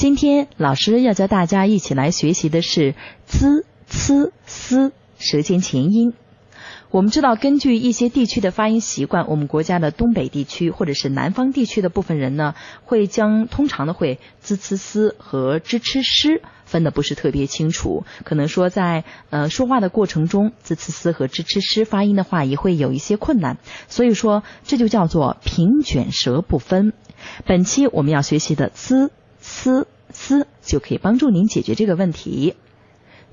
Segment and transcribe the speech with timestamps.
[0.00, 2.94] 今天老师要教大家一起来学习的是
[3.26, 6.14] z、c、s 舌尖前音。
[6.90, 26.94] 我们知道，根据一些地区的发音习惯，我们国家的东北地区或者是南方地区的部分人呢，会将通常的会 z、c、s 和 z c s 分的不是特别清楚，可能说在呃说话的过程中，z、c、s 和 z c s 发音的话也会有一些困难，所以说这就叫做平卷舌不分。
[27.44, 29.10] 本期我们要学习的 z、
[29.40, 32.54] c、s 就可以帮助您解决这个问题。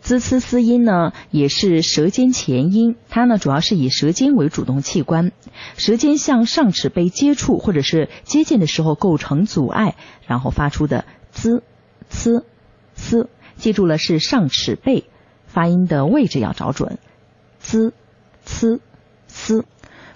[0.01, 5.31] z、c、s 音呢，也是舌尖前音，它呢主要是以舌尖为主动器官，
[5.75, 9.95] 舌尖向上齿背接触或者是接近的时候构成阻碍，
[10.27, 11.61] 然后发出的 z、
[12.09, 12.31] c、
[12.95, 15.05] s，记住了是上齿背，
[15.45, 16.99] 发音的位置要找准
[17.59, 17.91] ，z、
[18.45, 18.79] c、
[19.27, 19.65] s。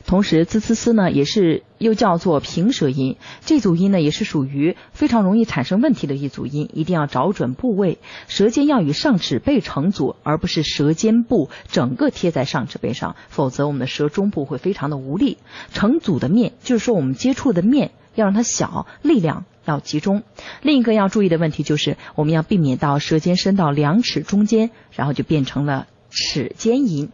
[0.06, 15.38] 同时，z、c、s 呢也是又叫做平舌音，这组音呢也是属于非常容易产生问题的一组音，一定要找准部位，舌尖要与上齿背成组，而不是舌尖部整个贴在上齿背上，否则我们的舌中部会非常的无力。
[15.74, 20.24] 成组的面就是说我们接触的面要让它小，力量要集中。
[20.62, 27.10] 另一个要注意的问题就是我们要避免到舌尖伸到两齿中间，然后就变成了齿尖音。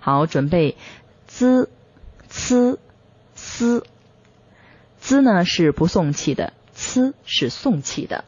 [0.00, 0.76] 好，准备
[1.26, 1.68] z。
[2.32, 2.76] c、
[3.34, 3.82] s、
[5.10, 8.24] z 呢是不送气的，c 是送气的。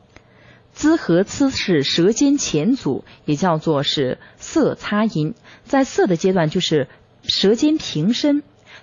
[0.75, 5.34] z 和 c 是舌尖前阻，也叫做是塞擦音。
[5.64, 6.88] 在塞的阶段，就是
[7.22, 8.42] 舌尖平伸，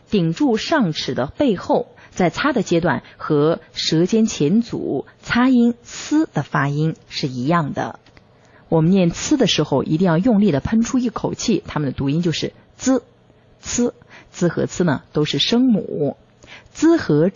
[0.10, 8.00] 顶住上齿的背后；在擦的阶段，和舌尖前阻擦音 s 的发音是一样的。
[8.70, 13.02] 我们念 c 的时候，一定要用力的喷出一口气，它们的读音就是 z、
[13.60, 13.92] c。
[14.32, 16.16] z 和 c 呢都是声母
[16.72, 17.28] ，z 和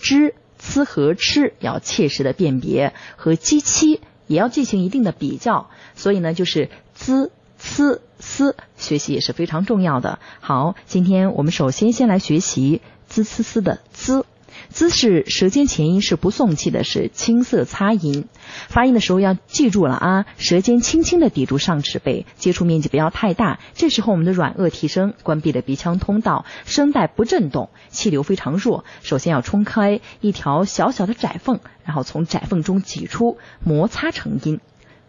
[0.63, 10.19] 滋和吃要切实的辨别，和鸡七也要进行一定的比较，所以呢就是 z、c、s 学习也是非常重要的。
[10.39, 14.25] 好，今天我们首先先来学习 z、c、s 的滋。
[14.73, 18.27] 姿势舌尖前音，是不送气的，是青色擦音。
[18.69, 23.59] 发音的时候要记住了啊，舌尖轻轻的抵住上齿背，接触面积不要太大。
[23.75, 28.83] 这时候我们的软腭提升，关闭了鼻腔通道，声带不震动，气流非常弱。
[29.03, 34.59] 首先要冲开一条小小的窄缝，然后从窄缝中挤出，摩擦成音。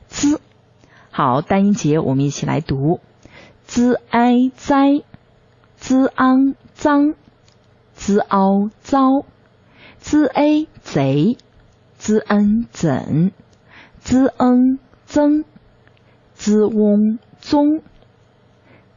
[0.08, 0.38] z
[1.10, 3.00] 好，单音节我们一起来读
[3.66, 5.00] ：z i 哉
[5.78, 7.14] ，z ang 脏
[7.96, 9.24] ，z ao 糟。
[10.04, 11.38] Z a 贼
[11.98, 13.32] ，z en 怎
[14.02, 15.44] ，z n 增
[16.36, 17.80] ，z wong 宗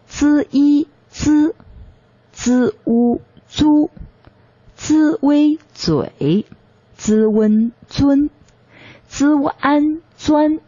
[0.06, 1.56] ，z i 滋
[2.34, 3.90] ，z u 租
[4.76, 6.46] ，z v 嘴
[6.98, 8.30] ，z wen 尊
[9.08, 9.24] ，z
[9.62, 10.60] an 钻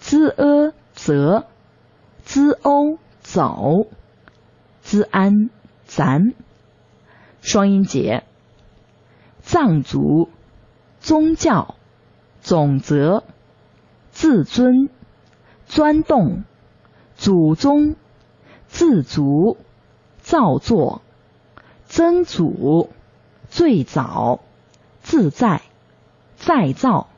[0.00, 1.46] ，z e 则
[2.24, 3.86] ，z o 走
[4.82, 5.50] ，z an
[5.86, 6.34] 咱，
[7.40, 8.27] 双音节。
[9.48, 10.28] 藏族、
[11.00, 11.76] 宗教、
[12.42, 13.24] 总则、
[14.10, 14.90] 自尊、
[15.64, 16.44] 钻洞、
[17.16, 17.96] 祖宗、
[18.66, 19.56] 自足、
[20.18, 21.00] 造作、
[21.86, 22.90] 曾祖、
[23.48, 24.40] 最早、
[25.00, 25.62] 自在、
[26.36, 27.08] 再造。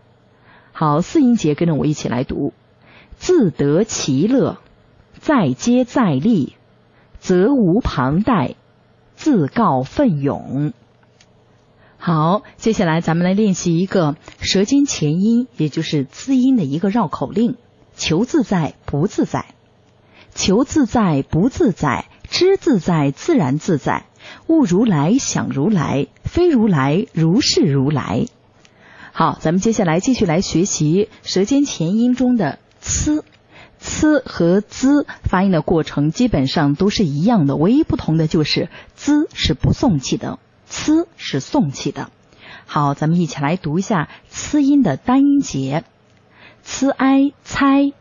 [0.71, 2.53] 好，四音节跟着我一起来读：
[3.17, 4.59] 自得其乐，
[5.19, 6.55] 再接再厉，
[7.19, 8.55] 责无旁贷，
[9.17, 10.73] 自告奋勇。
[12.03, 17.57] 好，接下来咱们来练习一个舌尖前音，也就是滋音的一个绕口令：
[17.95, 19.45] 求自在不自在，
[20.35, 24.07] 求自在不自在，知自在自然自在，
[24.47, 28.25] 悟如来想如来，非如来如是如来。
[29.13, 40.39] 好，咱们接下来继续来学习舌尖前音中的 c，c 和滋发音的过程基本上都是一样的，唯一不同的就是滋是不送气的。
[40.71, 42.11] C 是送气的，
[42.65, 45.85] 好，咱们一起来读一下 c 音的单音节
[46.63, 47.93] ：c i 猜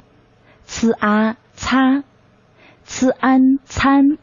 [0.67, 2.03] ，c a 擦
[2.85, 4.19] ，c an 参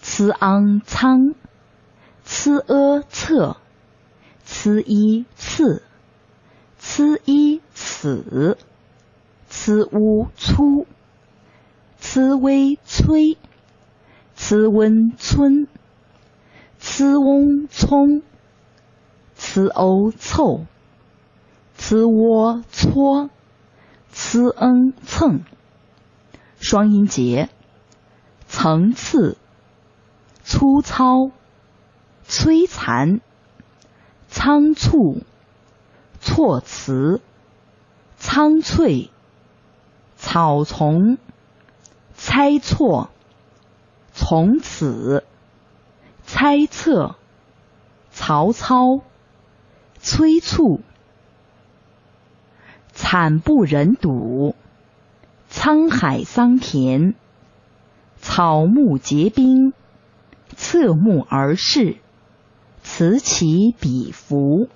[0.00, 1.34] ，c ang 仓
[2.24, 3.58] ，c e 侧
[4.46, 5.82] ，c i 次
[6.78, 8.56] ，c i 此
[9.50, 10.86] ，c u 粗
[11.98, 13.36] ，c v 催
[14.34, 15.68] ，c wen 村。
[16.94, 18.20] C 翁葱
[19.34, 20.66] ，c o 凑
[21.74, 23.30] ，c 窝搓
[24.10, 25.42] ，c n 蹭，
[26.60, 27.48] 双音节，
[28.46, 29.38] 层次，
[30.44, 31.30] 粗糙，
[32.28, 33.22] 摧残，
[34.28, 35.22] 仓促，
[36.20, 37.22] 措辞，
[38.18, 39.08] 苍翠，
[40.18, 41.16] 草丛，
[42.14, 43.08] 猜错，
[44.12, 45.24] 从此，
[46.42, 47.14] 猜测，
[48.10, 49.02] 曹操，
[50.00, 50.80] 催促，
[52.92, 54.56] 惨不忍睹，
[55.52, 57.14] 沧海桑田，
[58.20, 59.72] 草木皆兵，
[60.56, 61.98] 侧目而视，
[62.82, 64.68] 此起彼伏。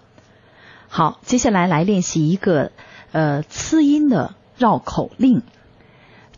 [0.86, 2.70] 好，接下来来练习一个
[3.10, 5.42] 呃词音的绕口令。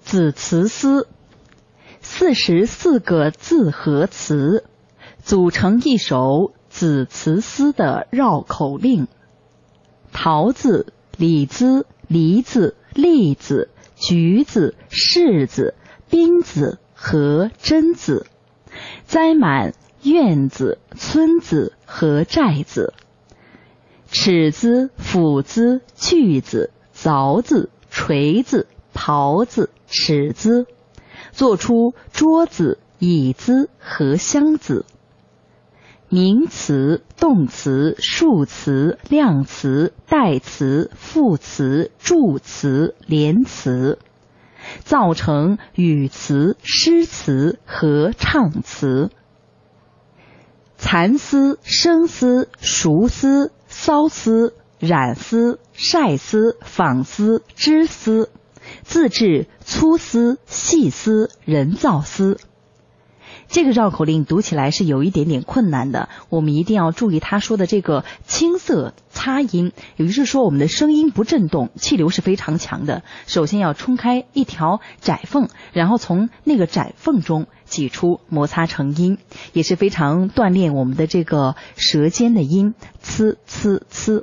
[0.01, 1.07] 子词思，
[2.01, 4.65] 四十四个字和词
[5.29, 9.09] 组成一首子词思的绕口令。
[10.11, 15.75] 桃子、李子、梨子、栗子、橘子、柿子、
[16.09, 18.25] 冰子和榛子，
[19.05, 22.95] 栽满院子、村子和寨子。
[24.11, 30.67] 尺子、斧子、锯子、凿子、锤子、刨子、尺子，
[31.33, 34.87] 做出桌子、椅子和箱子。
[36.09, 43.99] 名词、动词、数词、量词、代词、副词、助词、连词，
[44.85, 49.11] 造成语词、诗词和唱词。
[50.77, 53.53] 蚕丝、生丝、熟丝。
[53.71, 58.31] 缫丝、染丝、晒丝、纺丝、织丝，
[58.83, 62.39] 自制粗丝、细丝、人造丝。
[63.49, 73.03] 这个绕口令读起来是有一点点困难的，我们一定要注意他说的这个青色擦音，也就是说我们的声音不震动，气流是非常强的。
[73.27, 79.19] 首先要冲开一条窄缝，然后从那个窄缝中挤出摩擦成音，
[79.53, 84.23] 也是非常锻炼我们的这个舌尖的音，呲呲呲。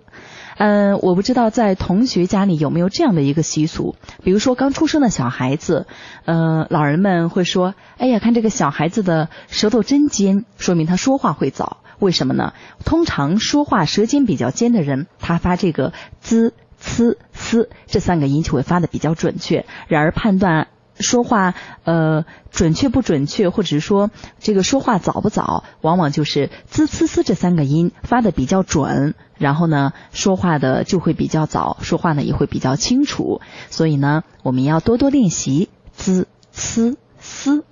[0.58, 5.88] 嗯，我不知道在同学家里有没有这样的一个习俗，比如说刚出生的小孩子，
[6.24, 12.54] 呃，老人们会说：“哎呀，看这个小孩子的舌头真尖，说明他说话会早。”为什么呢？
[12.84, 19.66] 通常说话舌尖比较尖的人，他发这个 z、c、s 这三个音就会发的比较准确。
[19.88, 20.68] 然而判断。
[20.98, 33.42] 说话呃准确不准确，或者是说这个说话早不早，往往就是滋呲呲这三个音发的比较准，然后呢说话的就会比较早，说话呢也会比较清楚。
[33.70, 37.66] 所以呢我们要多多练习滋呲嘶。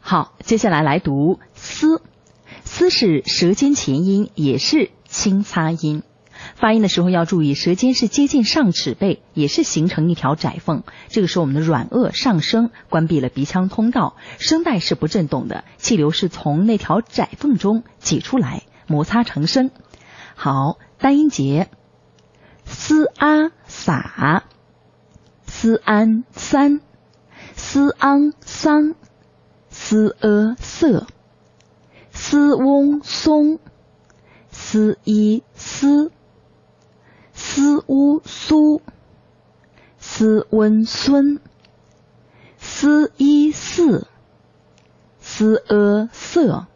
[0.00, 2.02] 好，接下来来读嘶，
[2.74, 6.02] 嘶是舌尖前音，也是轻擦音。
[6.54, 10.82] 发音的时候要注意，舌尖是接近上齿背，也是形成一条窄缝。
[11.08, 19.70] 这个时候，我们的软腭上升，关闭了鼻腔通道，声带是不震动的，气流是从那条窄缝中挤出来，摩擦成声。
[20.34, 21.68] 好，单音节
[22.64, 24.44] ，s a 撒
[25.44, 26.80] ，s an 三
[27.54, 28.94] ，s ang 桑
[29.68, 31.06] ，s e 色
[32.12, 33.58] ，s wong 松
[34.50, 36.12] ，s i 丝。
[37.34, 38.80] 斯乌苏，
[39.98, 41.40] 斯温孙，
[42.58, 44.06] 斯伊四，
[45.20, 46.66] 斯阿瑟，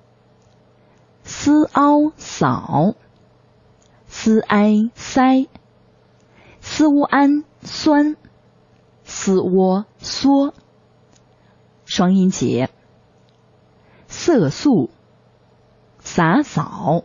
[1.25, 2.95] 斯凹扫，
[4.09, 5.47] 斯埃塞，
[6.61, 8.17] 斯乌安酸，
[9.05, 10.53] 斯窝缩。
[11.85, 12.71] 双音节，
[14.09, 14.91] 色素，
[16.17, 17.05] 洒扫，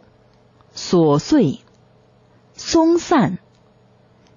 [0.73, 1.59] 琐碎，
[2.53, 3.39] 松散。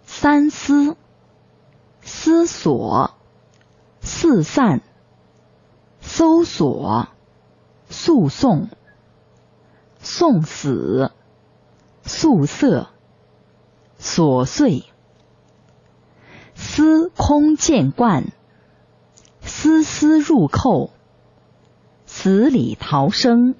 [0.05, 0.97] 三思，
[2.03, 3.15] 思索，
[4.01, 4.83] 四散，
[6.01, 7.07] 搜索，
[7.89, 8.69] 诉讼，
[10.01, 11.13] 送死，
[12.03, 12.89] 宿色，
[14.01, 14.83] 琐碎，
[16.57, 18.33] 司空见惯，
[19.41, 20.91] 丝丝入扣，
[22.07, 23.55] 死里逃生，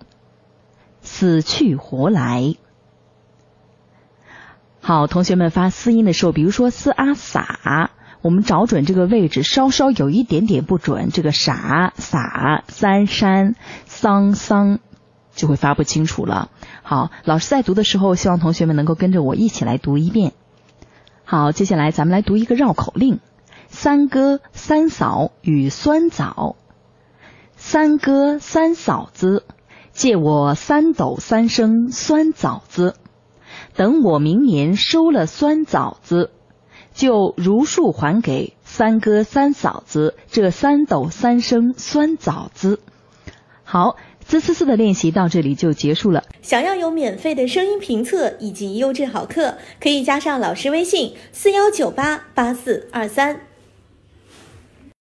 [1.25, 2.55] 死去活来。
[4.83, 13.55] 好，同学们发嘶音的时候，比如说嘶啊撒，我们找准这个位置，稍稍有一点点不准，这个傻撒三山
[13.87, 14.81] 桑桑
[15.35, 16.51] 就会发不清楚了。
[16.83, 20.35] 好，老师在读的时候，希望同学们能够跟着我一起来读一遍。
[21.25, 23.21] 好，接下来咱们来读一个绕口令：
[23.69, 26.57] 三哥三嫂与酸枣，
[27.57, 29.47] 三哥三嫂子
[29.95, 32.97] 借我三斗三升酸枣子。
[33.75, 36.31] 等我明年收了酸枣子，
[36.93, 42.81] 就如数还给三哥三嫂子这三斗三升酸枣子。
[43.65, 43.97] 好。
[44.27, 46.25] 滋滋滋的练习到这里就结束了。
[46.41, 53.39] 想要有免费的声音评测以及优质好课，可以加上老师微信：四幺九八八四二三。